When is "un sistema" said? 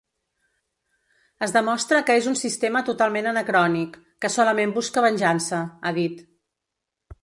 2.33-2.83